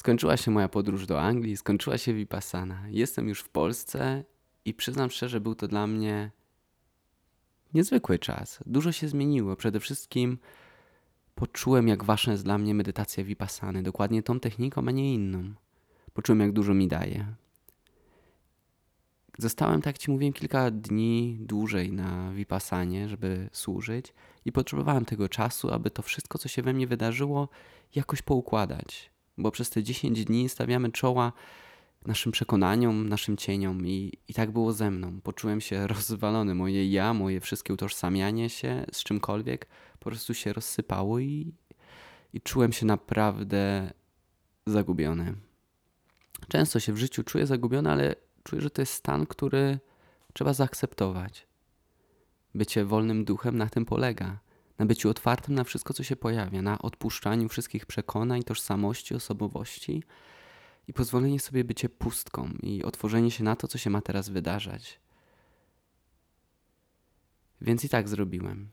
[0.00, 2.82] Skończyła się moja podróż do Anglii, skończyła się Vipassana.
[2.88, 4.24] Jestem już w Polsce
[4.64, 6.30] i przyznam szczerze, był to dla mnie
[7.74, 8.58] niezwykły czas.
[8.66, 9.56] Dużo się zmieniło.
[9.56, 10.38] Przede wszystkim
[11.34, 13.82] poczułem, jak ważna jest dla mnie medytacja Vipassany.
[13.82, 15.54] Dokładnie tą techniką, a nie inną.
[16.12, 17.26] Poczułem, jak dużo mi daje.
[19.38, 24.12] Zostałem, tak Ci mówiłem, kilka dni dłużej na Vipassanie, żeby służyć
[24.44, 27.48] i potrzebowałem tego czasu, aby to wszystko, co się we mnie wydarzyło,
[27.94, 29.10] jakoś poukładać.
[29.40, 31.32] Bo przez te 10 dni stawiamy czoła
[32.06, 35.20] naszym przekonaniom, naszym cieniom i, i tak było ze mną.
[35.20, 36.54] Poczułem się rozwalony.
[36.54, 39.66] Moje ja, moje wszystkie utożsamianie się z czymkolwiek
[39.98, 41.54] po prostu się rozsypało i,
[42.32, 43.92] i czułem się naprawdę
[44.66, 45.34] zagubiony.
[46.48, 49.78] Często się w życiu czuję zagubiony, ale czuję, że to jest stan, który
[50.32, 51.46] trzeba zaakceptować.
[52.54, 54.38] Bycie wolnym duchem na tym polega.
[54.80, 60.02] Na byciu otwartym na wszystko, co się pojawia, na odpuszczaniu wszystkich przekonań, tożsamości, osobowości
[60.88, 65.00] i pozwolenie sobie bycie pustką i otworzenie się na to, co się ma teraz wydarzać.
[67.60, 68.70] Więc i tak zrobiłem.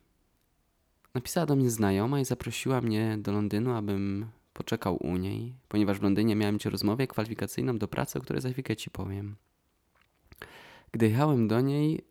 [1.13, 6.03] Napisała do mnie znajoma i zaprosiła mnie do Londynu, abym poczekał u niej, ponieważ w
[6.03, 9.35] Londynie miałem cię rozmowę kwalifikacyjną do pracy, o której za chwilkę ci powiem.
[10.91, 12.03] Gdy jechałem do niej,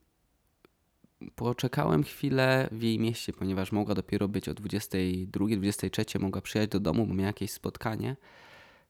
[1.35, 6.81] poczekałem chwilę w jej mieście, ponieważ mogła dopiero być o 22, 23, mogła przyjechać do
[6.81, 8.17] domu, bo miała jakieś spotkanie.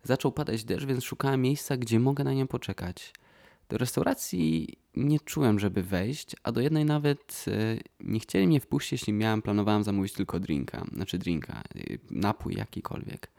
[0.02, 3.12] Zaczął padać deszcz, więc szukałem miejsca, gdzie mogę na nią poczekać.
[3.68, 8.92] Do restauracji nie czułem, żeby wejść, a do jednej nawet e, nie chcieli mnie wpuścić,
[8.92, 13.30] jeśli miałem, planowałem zamówić tylko drinka, znaczy drinka, e, napój jakikolwiek.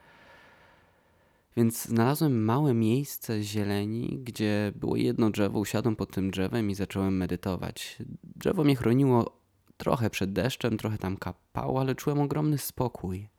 [1.58, 5.60] Więc znalazłem małe miejsce zieleni, gdzie było jedno drzewo.
[5.60, 7.98] Usiadłem pod tym drzewem i zacząłem medytować.
[8.24, 9.40] Drzewo mnie chroniło
[9.78, 13.30] trochę przed deszczem, trochę tam kapało, ale czułem ogromny spokój,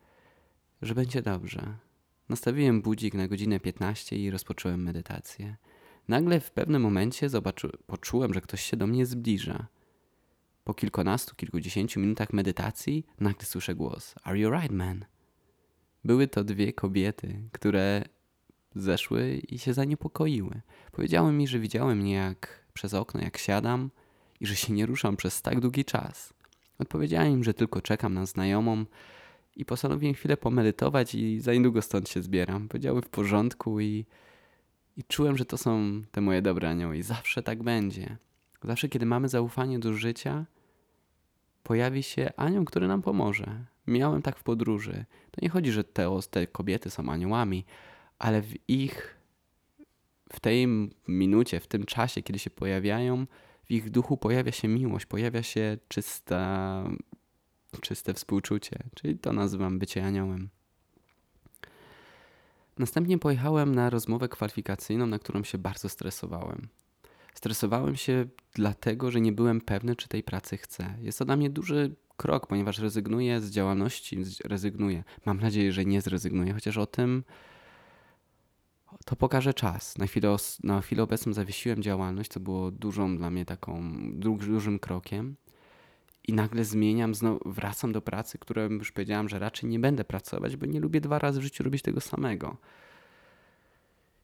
[0.82, 1.76] że będzie dobrze.
[2.28, 5.56] Nastawiłem budzik na godzinę 15 i rozpocząłem medytację.
[6.08, 9.66] Nagle w pewnym momencie zobaczy, poczułem, że ktoś się do mnie zbliża.
[10.64, 15.04] Po kilkunastu, kilkudziesięciu minutach medytacji nagle słyszę głos: Are you right, man?
[16.04, 18.04] Były to dwie kobiety, które
[18.74, 20.60] zeszły i się zaniepokoiły.
[20.92, 23.90] Powiedziały mi, że widziały mnie jak przez okno, jak siadam
[24.40, 26.34] i że się nie ruszam przez tak długi czas.
[26.78, 28.84] Odpowiedziałem im, że tylko czekam na znajomą
[29.56, 32.68] i postanowiłem chwilę pomedytować i za niedługo stąd się zbieram.
[32.68, 34.04] Powiedziały w porządku i,
[34.96, 38.16] i czułem, że to są te moje dobre anioły i zawsze tak będzie.
[38.62, 40.46] Zawsze, kiedy mamy zaufanie do życia,
[41.62, 43.64] pojawi się anioł, który nam pomoże.
[43.86, 45.04] Miałem tak w podróży.
[45.38, 47.64] To nie chodzi, że te, kobiety są aniołami,
[48.18, 49.16] ale w ich,
[50.32, 50.66] w tej
[51.08, 53.26] minucie, w tym czasie, kiedy się pojawiają,
[53.64, 56.84] w ich duchu pojawia się miłość, pojawia się czysta,
[57.80, 58.78] czyste współczucie.
[58.94, 60.48] Czyli to nazywam bycie aniołem.
[62.78, 66.68] Następnie pojechałem na rozmowę kwalifikacyjną, na którą się bardzo stresowałem.
[67.34, 70.94] Stresowałem się dlatego, że nie byłem pewny, czy tej pracy chcę.
[71.00, 75.04] Jest to dla mnie duży krok, ponieważ rezygnuję z działalności, rezygnuję.
[75.26, 77.24] Mam nadzieję, że nie zrezygnuję, chociaż o tym
[79.04, 79.98] to pokaże czas.
[79.98, 83.82] Na chwilę, na chwilę obecną zawiesiłem działalność, co było dużą dla mnie taką,
[84.20, 85.36] dużym krokiem.
[86.28, 90.56] I nagle zmieniam, znowu wracam do pracy, którą już powiedziałam, że raczej nie będę pracować,
[90.56, 92.56] bo nie lubię dwa razy w życiu robić tego samego.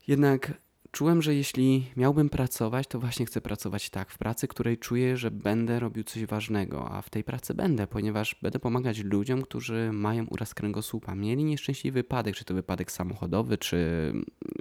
[0.06, 0.52] Jednak
[0.94, 5.30] czułem, że jeśli miałbym pracować, to właśnie chcę pracować tak, w pracy, której czuję, że
[5.30, 10.26] będę robił coś ważnego, a w tej pracy będę, ponieważ będę pomagać ludziom, którzy mają
[10.26, 11.14] uraz kręgosłupa.
[11.14, 14.12] Mieli nieszczęśliwy wypadek, czy to wypadek samochodowy, czy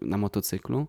[0.01, 0.87] na motocyklu.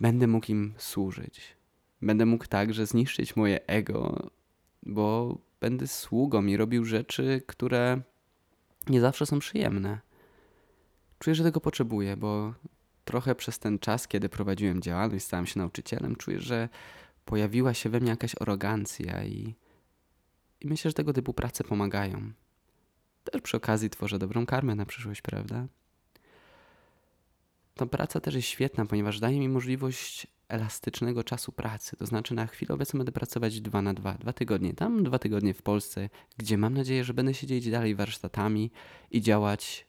[0.00, 1.56] Będę mógł im służyć.
[2.02, 4.30] Będę mógł także zniszczyć moje ego,
[4.82, 8.00] bo będę sługą i robił rzeczy, które
[8.88, 10.00] nie zawsze są przyjemne.
[11.18, 12.54] Czuję, że tego potrzebuję, bo
[13.06, 16.68] trochę przez ten czas, kiedy prowadziłem działalność, stałem się nauczycielem, czuję, że
[17.24, 19.54] pojawiła się we mnie jakaś arogancja i,
[20.60, 22.32] i myślę, że tego typu prace pomagają.
[23.24, 25.66] Też przy okazji tworzę dobrą karmę na przyszłość, prawda?
[27.74, 31.96] Ta praca też jest świetna, ponieważ daje mi możliwość elastycznego czasu pracy.
[31.96, 35.54] To znaczy na chwilę obecną będę pracować dwa na dwa, dwa tygodnie tam, dwa tygodnie
[35.54, 36.08] w Polsce,
[36.38, 38.70] gdzie mam nadzieję, że będę siedzieć dalej warsztatami
[39.10, 39.85] i działać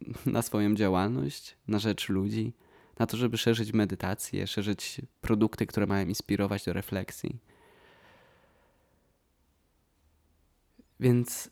[0.26, 2.52] na swoją działalność, na rzecz ludzi,
[2.98, 7.38] na to, żeby szerzyć medytację, szerzyć produkty, które mają inspirować do refleksji.
[11.00, 11.50] Więc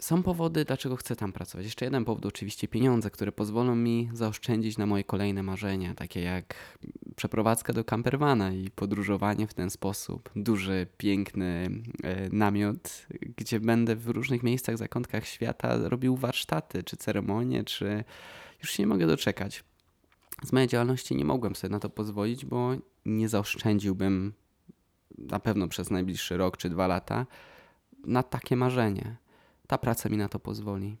[0.00, 1.64] są powody, dlaczego chcę tam pracować.
[1.64, 6.78] Jeszcze jeden powód, oczywiście pieniądze, które pozwolą mi zaoszczędzić na moje kolejne marzenia, takie jak
[7.16, 10.30] przeprowadzka do campervana i podróżowanie w ten sposób.
[10.36, 11.70] Duży, piękny
[12.02, 13.06] e, namiot,
[13.36, 18.04] gdzie będę w różnych miejscach, zakątkach świata robił warsztaty, czy ceremonie, czy
[18.62, 19.64] już się nie mogę doczekać.
[20.44, 22.70] Z mojej działalności nie mogłem sobie na to pozwolić, bo
[23.04, 24.32] nie zaoszczędziłbym
[25.18, 27.26] na pewno przez najbliższy rok czy dwa lata
[28.06, 29.16] na takie marzenie.
[29.66, 30.96] Ta praca mi na to pozwoli.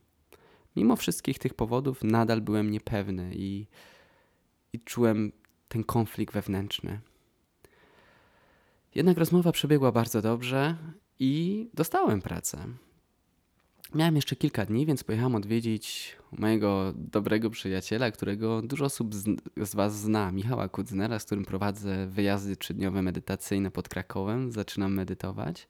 [0.76, 3.66] Mimo wszystkich tych powodów nadal byłem niepewny i,
[4.72, 5.32] i czułem
[5.68, 7.00] ten konflikt wewnętrzny.
[8.94, 10.76] Jednak rozmowa przebiegła bardzo dobrze
[11.18, 12.66] i dostałem pracę.
[13.94, 19.24] Miałem jeszcze kilka dni, więc pojechałem odwiedzić mojego dobrego przyjaciela, którego dużo osób z,
[19.56, 24.52] z Was zna, Michała Kudznera, z którym prowadzę wyjazdy trzydniowe medytacyjne pod Krakowem.
[24.52, 25.68] Zaczynam medytować.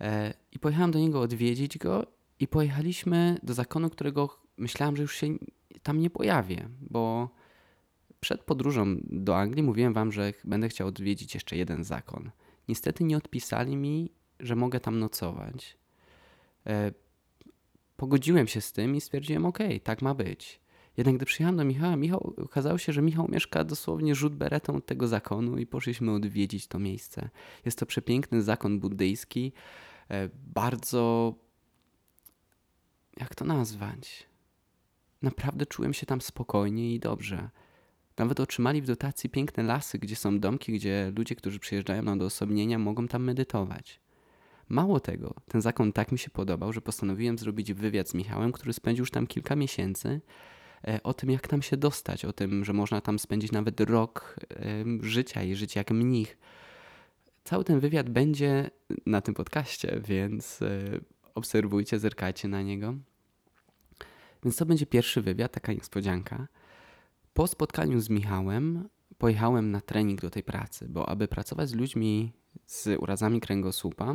[0.00, 2.06] E, I pojechałem do niego odwiedzić go
[2.40, 5.26] i pojechaliśmy do zakonu, którego myślałem, że już się
[5.82, 7.28] tam nie pojawię, bo
[8.20, 12.30] przed podróżą do Anglii mówiłem wam, że będę chciał odwiedzić jeszcze jeden zakon.
[12.68, 15.76] Niestety nie odpisali mi, że mogę tam nocować.
[16.66, 16.92] E,
[17.96, 20.60] pogodziłem się z tym i stwierdziłem, ok, tak ma być.
[20.96, 24.86] Jednak gdy przyjechałem do Michała, Michał, okazało się, że Michał mieszka dosłownie rzut beretą od
[24.86, 27.28] tego zakonu i poszliśmy odwiedzić to miejsce.
[27.64, 29.52] Jest to przepiękny zakon buddyjski,
[30.10, 31.34] e, bardzo...
[33.20, 34.26] jak to nazwać?
[35.22, 37.50] Naprawdę czułem się tam spokojnie i dobrze.
[38.16, 42.78] Nawet otrzymali w dotacji piękne lasy, gdzie są domki, gdzie ludzie, którzy przyjeżdżają na odosobnienia,
[42.78, 44.00] mogą tam medytować.
[44.68, 48.72] Mało tego, ten zakon tak mi się podobał, że postanowiłem zrobić wywiad z Michałem, który
[48.72, 50.20] spędził już tam kilka miesięcy,
[51.02, 54.36] o tym, jak tam się dostać, o tym, że można tam spędzić nawet rok
[55.00, 56.38] życia i żyć jak mnich.
[57.44, 58.70] Cały ten wywiad będzie
[59.06, 60.68] na tym podcaście, więc e,
[61.34, 62.94] obserwujcie, zerkajcie na niego.
[64.44, 66.48] Więc to będzie pierwszy wywiad, taka niespodzianka.
[67.34, 68.88] Po spotkaniu z Michałem
[69.18, 72.32] pojechałem na trening do tej pracy, bo aby pracować z ludźmi
[72.66, 74.14] z urazami kręgosłupa,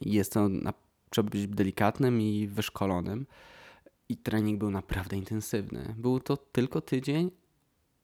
[0.00, 0.72] jest to, na,
[1.10, 3.26] trzeba być delikatnym i wyszkolonym.
[4.10, 5.94] I trening był naprawdę intensywny.
[5.98, 7.30] Był to tylko tydzień,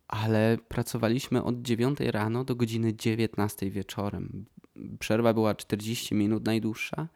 [0.09, 4.45] ale pracowaliśmy od 9 rano do godziny 19 wieczorem.
[4.99, 7.09] Przerwa była 40 minut najdłuższa.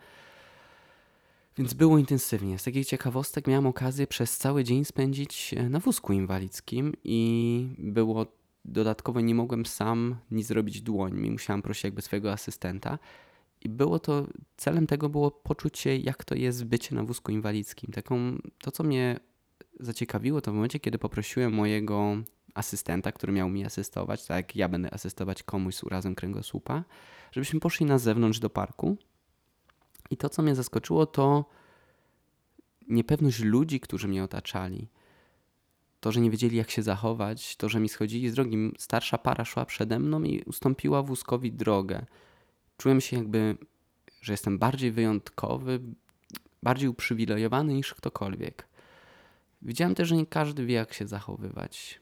[1.58, 2.58] Więc było intensywnie.
[2.58, 8.26] Z takich ciekawostek miałem okazję przez cały dzień spędzić e, na wózku inwalidzkim i było
[8.64, 11.30] dodatkowo nie mogłem sam nic zrobić dłońmi.
[11.30, 12.98] Musiałem prosić jakby swojego asystenta.
[13.60, 14.26] I było to,
[14.56, 17.92] celem tego było poczucie, jak to jest bycie na wózku inwalidzkim.
[17.92, 19.20] Taką, to, co mnie
[19.80, 22.16] zaciekawiło, to w momencie, kiedy poprosiłem mojego
[22.54, 26.84] asystenta, który miał mi asystować, tak jak ja będę asystować komuś z urazem kręgosłupa,
[27.32, 28.96] żebyśmy poszli na zewnątrz do parku
[30.10, 31.44] i to, co mnie zaskoczyło, to
[32.88, 34.88] niepewność ludzi, którzy mnie otaczali.
[36.00, 38.72] To, że nie wiedzieli, jak się zachować, to, że mi schodzili z drogi.
[38.78, 42.06] Starsza para szła przede mną i ustąpiła wózkowi drogę.
[42.80, 43.56] Czułem się jakby,
[44.20, 45.80] że jestem bardziej wyjątkowy,
[46.62, 48.68] bardziej uprzywilejowany niż ktokolwiek.
[49.62, 52.00] Widziałem też, że nie każdy wie, jak się zachowywać.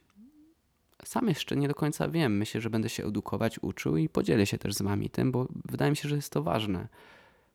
[1.05, 2.37] Sam jeszcze nie do końca wiem.
[2.37, 5.91] Myślę, że będę się edukować, uczył i podzielę się też z wami tym, bo wydaje
[5.91, 6.89] mi się, że jest to ważne.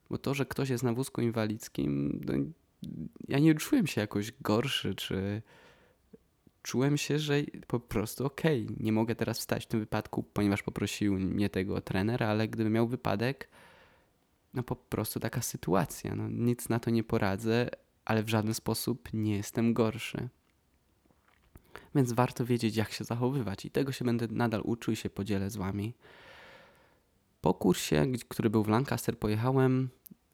[0.09, 2.33] Bo to, że ktoś jest na wózku inwalidzkim, no,
[3.27, 5.41] ja nie czułem się jakoś gorszy, czy
[6.63, 10.63] czułem się, że po prostu okej, okay, nie mogę teraz wstać w tym wypadku, ponieważ
[10.63, 13.49] poprosił mnie tego trener, ale gdyby miał wypadek,
[14.53, 17.69] no po prostu taka sytuacja, no nic na to nie poradzę,
[18.05, 20.29] ale w żaden sposób nie jestem gorszy.
[21.95, 25.49] Więc warto wiedzieć, jak się zachowywać i tego się będę nadal uczył i się podzielę
[25.49, 25.93] z wami.
[27.41, 29.89] Po kursie, który był w Lancaster, pojechałem,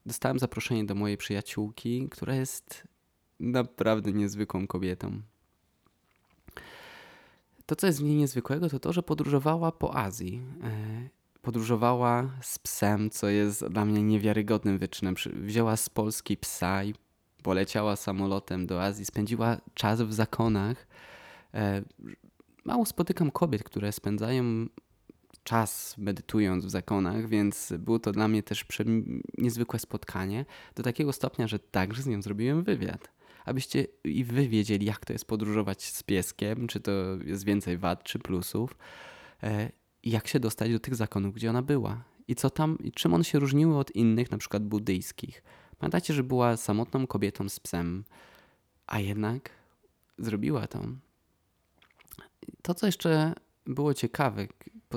[0.06, 2.88] dostałem zaproszenie do mojej przyjaciółki, która jest
[3.40, 5.22] naprawdę niezwykłą kobietą.
[7.70, 10.42] To, co jest w niej niezwykłego, to to, że podróżowała po Azji.
[10.64, 11.10] E,
[11.42, 15.16] podróżowała z psem, co jest dla mnie niewiarygodnym wyczynem.
[15.34, 16.94] Wzięła z Polski psa i
[17.44, 20.88] poleciała samolotem do Azji, spędziła czas w zakonach.
[21.54, 21.82] E,
[22.66, 24.44] mało spotykam kobiet, które spędzają
[25.44, 28.66] czas medytując w zakonach, więc było to dla mnie też
[29.38, 30.46] niezwykłe spotkanie,
[30.76, 33.19] do takiego stopnia, że także z nią zrobiłem wywiad.
[33.50, 36.92] Abyście i wy wiedzieli, jak to jest podróżować z pieskiem, czy to
[37.26, 38.78] jest więcej wad, czy plusów,
[39.44, 39.72] e,
[40.04, 42.04] jak się dostać do tych zakonów, gdzie ona była.
[42.28, 45.44] I co tam, i czym one się różniły od innych, na przykład buddyjskich.
[45.78, 48.04] Pamiętacie, że była samotną kobietą z psem,
[48.88, 49.50] a jednak
[50.18, 50.82] zrobiła to.
[52.62, 53.34] To, co jeszcze
[53.66, 54.48] było ciekawe,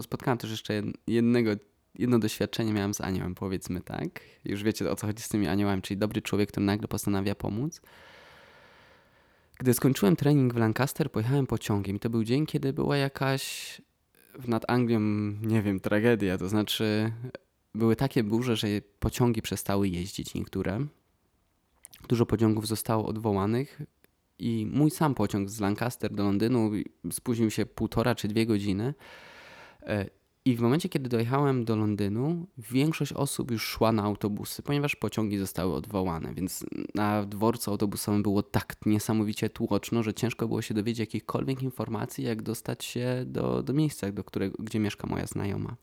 [0.02, 1.50] spotkałem też jeszcze jednego,
[1.98, 4.20] jedno doświadczenie miałem z aniołem, powiedzmy tak.
[4.44, 7.80] Już wiecie o co chodzi z tymi aniołami, czyli dobry człowiek, który nagle postanawia pomóc.
[9.62, 13.80] Gdy skończyłem trening w Lancaster, pojechałem pociągiem i to był dzień, kiedy była jakaś
[14.46, 15.00] nad Anglią,
[15.42, 16.38] nie wiem, tragedia.
[16.38, 17.12] To znaczy,
[17.74, 20.86] były takie burze, że pociągi przestały jeździć niektóre.
[22.08, 23.82] Dużo pociągów zostało odwołanych
[24.38, 26.70] i mój sam pociąg z Lancaster do Londynu
[27.12, 28.94] spóźnił się półtora czy dwie godziny.
[30.44, 35.38] I w momencie, kiedy dojechałem do Londynu, większość osób już szła na autobusy, ponieważ pociągi
[35.38, 41.00] zostały odwołane, więc na dworcu autobusowym było tak niesamowicie tłoczno, że ciężko było się dowiedzieć
[41.00, 45.76] jakichkolwiek informacji, jak dostać się do, do miejsca, do którego, gdzie mieszka moja znajoma.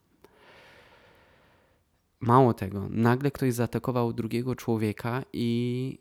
[2.19, 5.99] Mało tego, nagle ktoś zaatakował drugiego człowieka i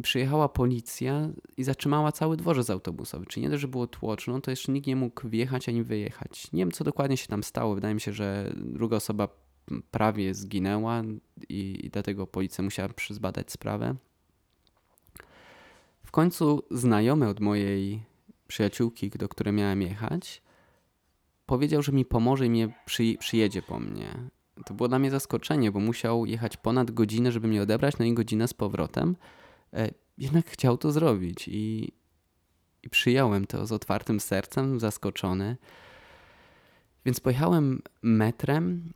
[0.00, 3.26] przyjechała policja i zatrzymała cały dworzec autobusowy.
[3.26, 6.52] Czyli nie dość, że było tłoczno, to jeszcze nikt nie mógł wjechać ani wyjechać.
[6.52, 7.74] Nie wiem, co dokładnie się tam stało.
[7.74, 9.28] Wydaje mi się, że druga osoba
[9.90, 11.02] prawie zginęła
[11.48, 13.94] i, i dlatego policja musiała zbadać sprawę.
[16.02, 18.02] W końcu znajomy od mojej
[18.46, 20.42] przyjaciółki, do której miałem jechać,
[21.46, 24.30] powiedział, że mi pomoże i mnie przy, przyjedzie po mnie.
[24.66, 28.14] To było dla mnie zaskoczenie, bo musiał jechać ponad godzinę, żeby mnie odebrać, no i
[28.14, 29.16] godzinę z powrotem.
[29.74, 31.92] E, jednak chciał to zrobić i,
[32.82, 35.56] i przyjąłem to z otwartym sercem, zaskoczony.
[37.04, 38.92] Więc pojechałem metrem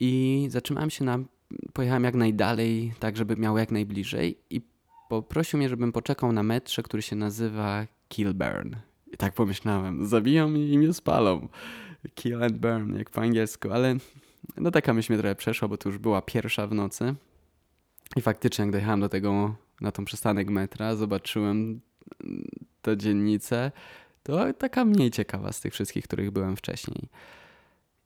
[0.00, 1.18] i zatrzymałem się na.
[1.72, 4.60] Pojechałem jak najdalej, tak żeby miał jak najbliżej, i
[5.08, 8.74] poprosił mnie, żebym poczekał na metrze, który się nazywa Kilburn.
[9.12, 11.48] I tak pomyślałem, zabiją mnie i mnie spalą.
[12.14, 13.96] Kill and burn, jak po angielsku, ale
[14.56, 17.14] no taka myśl mnie trochę przeszła, bo to już była pierwsza w nocy.
[18.16, 21.80] I faktycznie, jak dojechałem do tego na tą przystanek metra, zobaczyłem
[22.82, 23.72] tę dzielnicę,
[24.22, 27.08] to taka mniej ciekawa z tych wszystkich, których byłem wcześniej.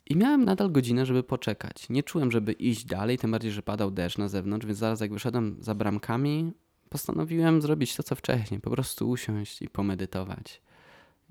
[0.07, 1.89] I miałem nadal godzinę, żeby poczekać.
[1.89, 5.13] Nie czułem, żeby iść dalej, tym bardziej, że padał deszcz na zewnątrz, więc zaraz jak
[5.13, 6.53] wyszedłem za bramkami,
[6.89, 10.63] postanowiłem zrobić to, co wcześniej, po prostu usiąść i pomedytować.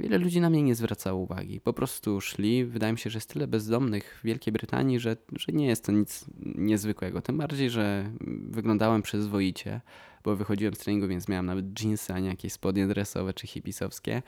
[0.01, 1.62] Wiele ludzi na mnie nie zwracało uwagi.
[1.62, 2.65] Po prostu szli.
[2.65, 5.91] Wydaje mi się, że jest tyle bezdomnych w Wielkiej Brytanii, że, że nie jest to
[5.91, 7.22] nic niezwykłego.
[7.22, 8.12] Tym bardziej, że
[8.50, 9.81] wyglądałem przyzwoicie,
[10.24, 14.22] bo wychodziłem z treningu, więc miałem nawet jeansy, a nie jakieś spodnie dresowe czy hipisowskie.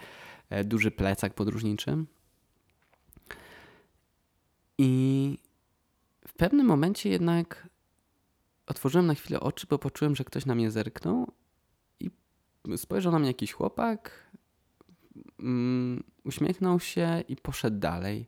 [0.49, 2.05] E, duży plecak podróżniczy.
[4.77, 5.37] I
[6.27, 7.69] w pewnym momencie jednak
[8.67, 11.31] otworzyłem na chwilę oczy, bo poczułem, że ktoś na mnie zerknął
[11.99, 12.09] i
[12.77, 14.22] spojrzał na mnie jakiś chłopak,
[15.43, 18.27] mm, uśmiechnął się i poszedł dalej.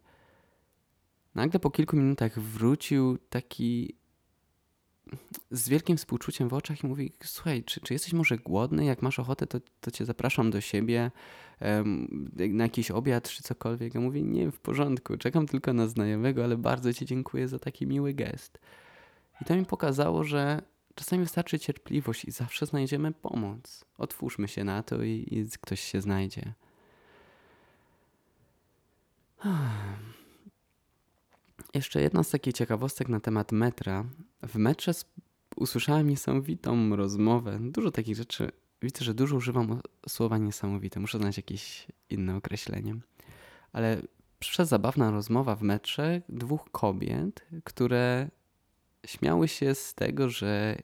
[1.36, 3.96] Nagle po kilku minutach wrócił taki
[5.52, 8.86] z wielkim współczuciem w oczach i mówi: Słuchaj, czy, czy jesteś może głodny?
[8.86, 11.12] Jak masz ochotę, to, to cię zapraszam do siebie
[11.62, 13.96] um, na jakiś obiad czy cokolwiek.
[13.96, 17.88] Ja mówię: Nie, w porządku, czekam tylko na znajomego, ale bardzo ci dziękuję za taki
[17.88, 18.60] miły gest.
[19.42, 20.62] I to mi pokazało, że
[20.96, 23.86] czasami wystarczy cierpliwość i zawsze znajdziemy pomoc.
[23.98, 26.54] Otwórzmy się na to i, i ktoś się znajdzie.
[31.74, 34.06] Jeszcze jedna z takich ciekawostek na temat metra.
[34.44, 34.92] W metrze
[35.56, 37.60] usłyszałem niesamowitą rozmowę.
[37.62, 38.52] Dużo takich rzeczy.
[38.82, 41.00] Widzę, że dużo używam słowa niesamowite.
[41.00, 42.96] Muszę znaleźć jakieś inne określenie.
[43.74, 44.02] Ale
[44.40, 48.30] przyszła zabawna rozmowa w metrze dwóch kobiet, które
[49.06, 50.78] śmiały się z tego, że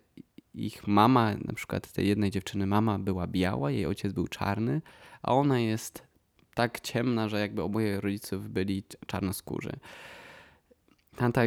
[0.54, 4.82] ich mama, na przykład tej jednej dziewczyny, mama była biała, jej ojciec był czarny,
[5.22, 6.04] a ona jest
[6.54, 9.72] tak ciemna, że jakby oboje rodziców byli czarnoskórzy.
[11.16, 11.42] Tamta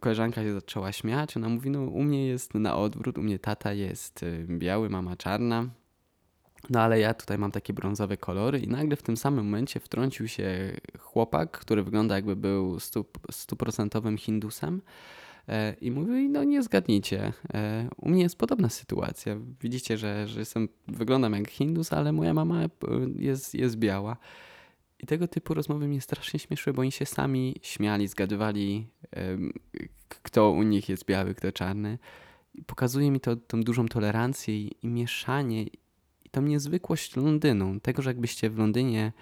[0.00, 1.36] koleżanka się zaczęła śmiać.
[1.36, 5.16] Ona mówi: No, u mnie jest na odwrót, u mnie tata jest y, biały, mama
[5.16, 5.68] czarna.
[6.70, 10.28] No ale ja tutaj mam takie brązowe kolory, i nagle w tym samym momencie wtrącił
[10.28, 12.78] się chłopak, który wygląda jakby był
[13.30, 14.82] stuprocentowym Hindusem.
[15.48, 19.36] E, I mówi, no nie zgadnijcie, e, u mnie jest podobna sytuacja.
[19.60, 22.68] Widzicie, że, że jestem, wyglądam jak Hindus, ale moja mama e,
[23.16, 24.16] jest, jest biała.
[24.98, 28.86] I tego typu rozmowy mnie strasznie śmieszyły, bo oni się sami śmiali, zgadywali,
[30.08, 31.98] kto u nich jest biały, kto czarny.
[32.54, 35.62] I pokazuje mi to tą dużą tolerancję i, i mieszanie,
[36.24, 37.80] i tą niezwykłość Londynu.
[37.80, 39.12] Tego, że jakbyście w Londynie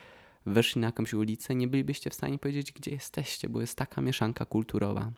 [0.46, 4.44] weszli na jakąś ulicę, nie bylibyście w stanie powiedzieć, gdzie jesteście, bo jest taka mieszanka
[4.44, 5.12] kulturowa.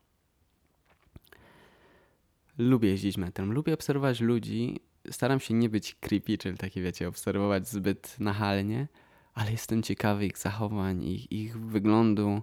[2.58, 4.80] Lubię jeździć metrem, lubię obserwować ludzi.
[5.10, 8.88] Staram się nie być creepy, czyli takie, wiecie, obserwować zbyt nachalnie
[9.36, 12.42] ale jestem ciekawy ich zachowań, ich, ich wyglądu,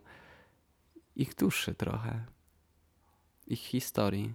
[1.16, 2.26] ich duszy trochę,
[3.48, 4.34] ich historii.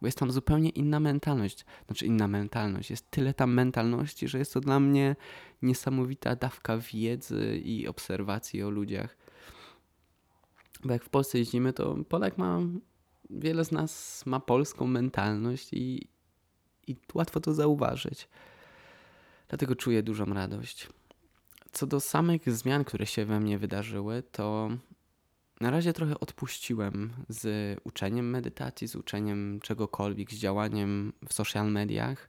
[0.00, 1.64] Bo jest tam zupełnie inna mentalność.
[1.86, 2.90] Znaczy, inna mentalność.
[2.90, 5.16] Jest tyle tam mentalności, że jest to dla mnie
[5.62, 9.16] niesamowita dawka wiedzy i obserwacji o ludziach.
[10.84, 12.60] Bo jak w Polsce jeździmy, to Polak ma.
[13.30, 16.08] Wiele z nas ma polską mentalność i,
[16.86, 18.28] i łatwo to zauważyć.
[19.48, 20.88] Dlatego czuję dużą radość.
[21.72, 24.70] Co do samych zmian, które się we mnie wydarzyły, to
[25.60, 32.28] na razie trochę odpuściłem z uczeniem medytacji, z uczeniem czegokolwiek, z działaniem w social mediach,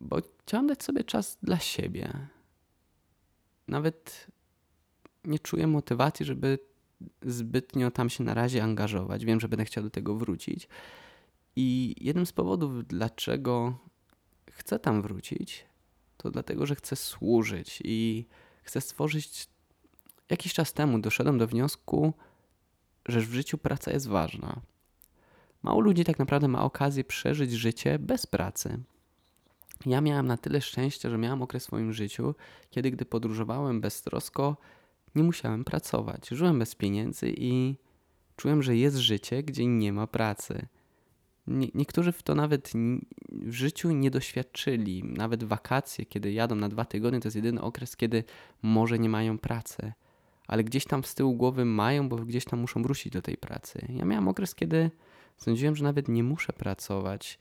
[0.00, 2.28] bo chciałem dać sobie czas dla siebie.
[3.68, 4.26] Nawet
[5.24, 6.58] nie czuję motywacji, żeby
[7.22, 9.24] zbytnio tam się na razie angażować.
[9.24, 10.68] Wiem, że będę chciał do tego wrócić.
[11.56, 13.78] I jednym z powodów, dlaczego
[14.50, 15.64] chcę tam wrócić,
[16.16, 18.26] to dlatego, że chcę służyć i
[18.62, 19.48] chcę stworzyć.
[20.30, 22.12] Jakiś czas temu doszedłem do wniosku,
[23.08, 24.60] że w życiu praca jest ważna.
[25.62, 28.78] Mało ludzi tak naprawdę ma okazję przeżyć życie bez pracy.
[29.86, 32.34] Ja miałem na tyle szczęścia, że miałem okres w swoim życiu,
[32.70, 34.56] kiedy gdy podróżowałem beztrosko,
[35.14, 36.28] nie musiałem pracować.
[36.28, 37.76] Żyłem bez pieniędzy i
[38.36, 40.66] czułem, że jest życie, gdzie nie ma pracy.
[41.46, 42.72] Nie, niektórzy w to nawet
[43.32, 45.04] w życiu nie doświadczyli.
[45.04, 48.24] Nawet wakacje, kiedy jadą na dwa tygodnie, to jest jedyny okres, kiedy
[48.62, 49.92] może nie mają pracy.
[50.46, 53.86] Ale gdzieś tam z tyłu głowy mają, bo gdzieś tam muszą wrócić do tej pracy.
[53.88, 54.90] Ja miałem okres, kiedy
[55.36, 57.38] sądziłem, że nawet nie muszę pracować.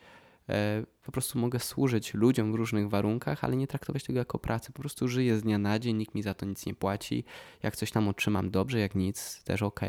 [0.50, 4.71] E, po prostu mogę służyć ludziom w różnych warunkach, ale nie traktować tego jako pracę.
[4.74, 7.24] Po prostu żyję z dnia na dzień, nikt mi za to nic nie płaci.
[7.63, 9.79] Jak coś tam otrzymam dobrze, jak nic, też ok.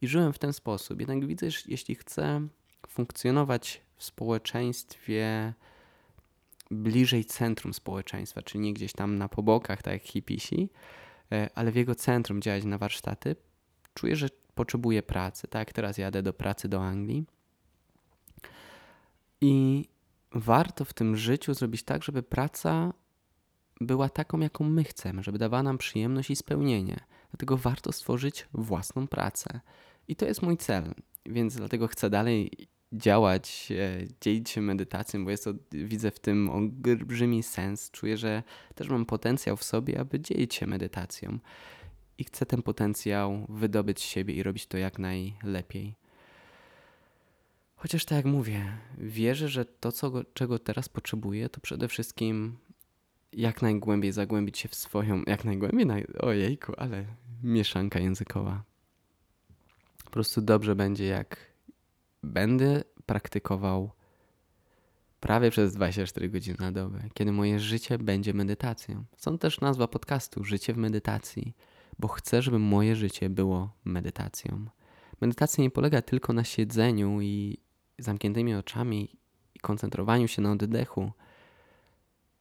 [0.00, 1.00] I żyłem w ten sposób.
[1.00, 2.48] Jednak widzę, że jeśli chcę
[2.88, 5.54] funkcjonować w społeczeństwie
[6.70, 10.70] bliżej centrum społeczeństwa, czyli nie gdzieś tam na pobokach, tak jak hipisi,
[11.32, 13.36] e, ale w jego centrum działać na warsztaty,
[13.94, 15.48] czuję, że potrzebuję pracy.
[15.48, 17.24] Tak, teraz jadę do pracy do Anglii.
[19.44, 19.84] I
[20.32, 22.92] warto w tym życiu zrobić tak, żeby praca
[23.80, 27.00] była taką, jaką my chcemy, żeby dawała nam przyjemność i spełnienie.
[27.30, 29.60] Dlatego warto stworzyć własną pracę.
[30.08, 30.94] I to jest mój cel,
[31.26, 32.50] więc dlatego chcę dalej
[32.92, 37.90] działać, e, dzielić się medytacją, bo jest to, widzę w tym olbrzymi sens.
[37.90, 38.42] Czuję, że
[38.74, 41.38] też mam potencjał w sobie, aby dzielić się medytacją.
[42.18, 46.03] I chcę ten potencjał wydobyć z siebie i robić to jak najlepiej.
[47.84, 52.56] Chociaż tak jak mówię, wierzę, że to, co, czego teraz potrzebuję, to przede wszystkim
[53.32, 56.06] jak najgłębiej zagłębić się w swoją, jak najgłębiej, naj...
[56.18, 57.04] ojejku, ale
[57.42, 58.64] mieszanka językowa.
[60.04, 61.36] Po prostu dobrze będzie, jak
[62.22, 63.90] będę praktykował
[65.20, 69.04] prawie przez 24 godziny na dobę, kiedy moje życie będzie medytacją.
[69.16, 71.56] Są też nazwa podcastu Życie w medytacji,
[71.98, 74.66] bo chcę, żeby moje życie było medytacją.
[75.20, 77.63] Medytacja nie polega tylko na siedzeniu i
[77.98, 79.16] zamkniętymi oczami
[79.54, 81.12] i koncentrowaniu się na oddechu.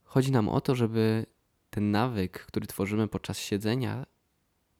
[0.03, 1.25] Chodzi nam o to, żeby
[1.69, 4.05] ten nawyk, który tworzymy podczas siedzenia,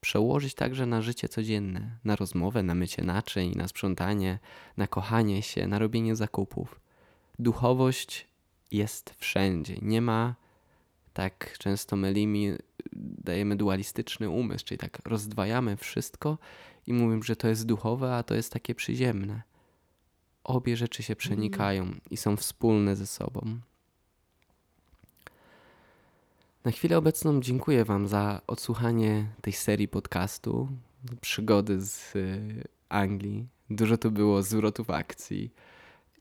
[0.00, 4.38] przełożyć także na życie codzienne, na rozmowę, na mycie naczyń, na sprzątanie,
[4.76, 6.80] na kochanie się, na robienie zakupów.
[7.38, 8.28] Duchowość
[8.70, 9.76] jest wszędzie.
[9.82, 10.34] Nie ma,
[11.12, 12.58] tak często mylimy,
[13.24, 16.38] dajemy dualistyczny umysł, czyli tak rozdwajamy wszystko
[16.86, 19.42] i mówimy, że to jest duchowe, a to jest takie przyziemne.
[20.44, 23.60] Obie rzeczy się przenikają i są wspólne ze sobą.
[26.64, 30.68] Na chwilę obecną dziękuję Wam za odsłuchanie tej serii podcastu,
[31.20, 33.46] przygody z y, Anglii.
[33.70, 35.54] Dużo tu było zwrotów akcji.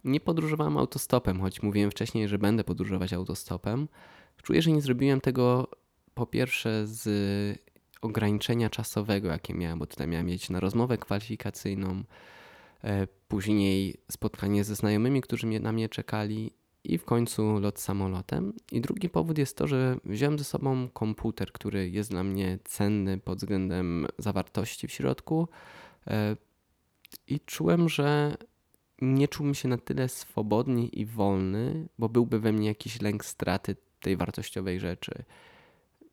[0.04, 3.88] Nie podróżowałem autostopem, choć mówiłem wcześniej, że będę podróżować autostopem.
[4.44, 5.68] Czuję, że nie zrobiłem tego
[6.14, 7.60] po pierwsze z
[8.02, 12.04] ograniczenia czasowego, jakie miałem, bo tutaj miałem mieć na rozmowę kwalifikacyjną,
[13.28, 16.52] później spotkanie ze znajomymi, którzy na mnie czekali
[16.84, 18.54] i w końcu lot samolotem.
[18.72, 23.18] I drugi powód jest to, że wziąłem ze sobą komputer, który jest dla mnie cenny
[23.18, 25.48] pod względem zawartości w środku
[26.08, 26.36] e,
[27.28, 28.38] i czułem, że
[29.02, 33.76] nie czułbym się na tyle swobodny i wolny, bo byłby we mnie jakiś lęk straty
[34.00, 35.24] tej wartościowej rzeczy.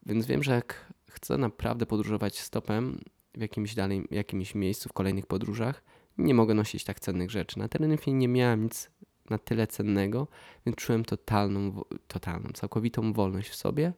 [0.07, 3.01] Więc wiem, że jak chcę naprawdę podróżować stopem
[3.35, 5.83] w jakimś dalej, jakimś miejscu w kolejnych podróżach,
[6.25, 7.59] nie mogę nosić tak cennych rzeczy.
[7.59, 8.91] Na Teneryfie nie miałem nic
[9.31, 10.29] na tyle cennego,
[10.67, 13.93] więc czułem totalną, totalną, całkowitą wolność w sobie.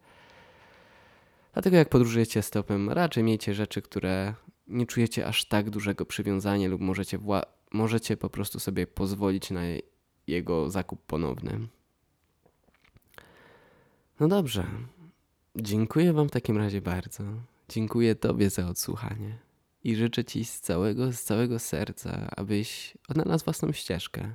[1.53, 4.35] Dlatego jak podróżujecie stopem, raczej miejcie rzeczy, które
[4.69, 7.19] nie czujecie aż tak dużego przywiązania lub możecie,
[7.73, 9.61] możecie po prostu sobie pozwolić na
[10.27, 11.59] jego zakup ponowny.
[14.21, 14.67] No dobrze.
[15.57, 17.25] Dziękuję Wam w takim razie bardzo.
[17.69, 19.52] Dziękuję Tobie za odsłuchanie
[19.85, 24.35] i życzę Ci z całego, z całego serca, abyś odnalazł własną ścieżkę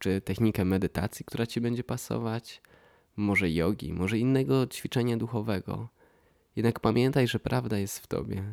[0.00, 2.62] czy technikę medytacji, która ci będzie pasować,
[3.16, 5.88] może jogi, może innego ćwiczenia duchowego.
[6.56, 8.44] Jednak pamiętaj, że prawda jest w tobie.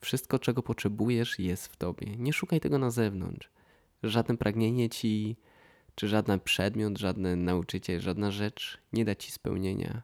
[0.00, 2.16] Wszystko, czego potrzebujesz, jest w tobie.
[2.16, 3.50] Nie szukaj tego na zewnątrz.
[4.02, 5.36] Żadne pragnienie ci,
[5.94, 10.02] czy żaden przedmiot, żaden nauczyciel, żadna rzecz nie da ci spełnienia.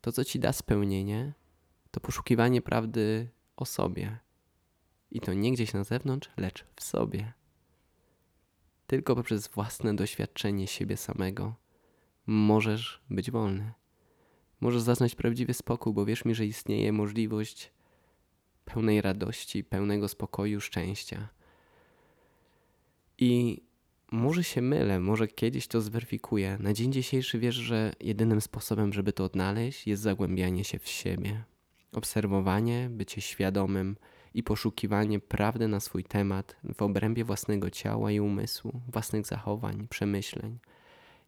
[0.00, 1.32] To, co ci da spełnienie,
[1.90, 4.18] to poszukiwanie prawdy o sobie.
[5.12, 7.32] I to nie gdzieś na zewnątrz, lecz w sobie.
[8.86, 11.54] Tylko poprzez własne doświadczenie siebie samego
[12.26, 13.72] możesz być wolny.
[14.60, 17.72] Możesz zaznać prawdziwy spokój, bo wierz mi, że istnieje możliwość
[18.64, 21.28] pełnej radości, pełnego spokoju, szczęścia.
[23.18, 23.62] I
[24.12, 26.56] może się mylę, może kiedyś to zweryfikuję.
[26.60, 31.44] Na dzień dzisiejszy wiesz, że jedynym sposobem, żeby to odnaleźć, jest zagłębianie się w siebie.
[31.92, 33.96] Obserwowanie, bycie świadomym
[34.34, 40.58] i poszukiwanie prawdy na swój temat w obrębie własnego ciała i umysłu, własnych zachowań, przemyśleń.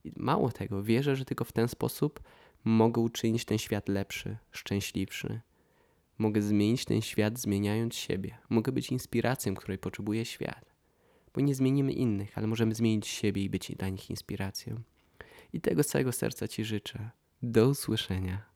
[0.04, 2.20] I mało tego, wierzę, że tylko w ten sposób
[2.64, 5.40] mogę uczynić ten świat lepszy, szczęśliwszy.
[6.18, 8.38] Mogę zmienić ten świat, zmieniając siebie.
[8.48, 10.74] Mogę być inspiracją, której potrzebuje świat.
[11.34, 14.82] Bo nie zmienimy innych, ale możemy zmienić siebie i być dla nich inspiracją.
[15.52, 17.10] I tego z całego serca Ci życzę.
[17.42, 18.53] Do usłyszenia.